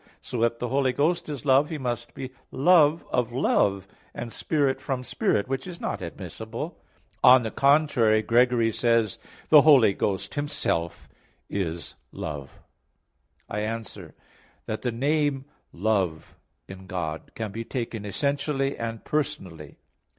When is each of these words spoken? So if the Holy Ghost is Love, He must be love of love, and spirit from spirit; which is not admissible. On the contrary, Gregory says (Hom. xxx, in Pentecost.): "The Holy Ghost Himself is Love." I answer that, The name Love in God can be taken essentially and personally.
So 0.19 0.41
if 0.43 0.57
the 0.57 0.69
Holy 0.69 0.93
Ghost 0.93 1.29
is 1.29 1.45
Love, 1.45 1.69
He 1.69 1.77
must 1.77 2.15
be 2.15 2.31
love 2.49 3.05
of 3.11 3.31
love, 3.31 3.87
and 4.15 4.33
spirit 4.33 4.81
from 4.81 5.03
spirit; 5.03 5.47
which 5.47 5.67
is 5.67 5.79
not 5.79 6.01
admissible. 6.01 6.79
On 7.23 7.43
the 7.43 7.51
contrary, 7.51 8.23
Gregory 8.23 8.71
says 8.71 9.19
(Hom. 9.19 9.19
xxx, 9.19 9.19
in 9.19 9.19
Pentecost.): 9.19 9.49
"The 9.51 9.61
Holy 9.61 9.93
Ghost 9.93 10.33
Himself 10.33 11.09
is 11.51 11.95
Love." 12.11 12.59
I 13.47 13.59
answer 13.59 14.15
that, 14.65 14.81
The 14.81 14.91
name 14.91 15.45
Love 15.71 16.35
in 16.67 16.87
God 16.87 17.29
can 17.35 17.51
be 17.51 17.63
taken 17.63 18.03
essentially 18.03 18.79
and 18.79 19.05
personally. 19.05 19.77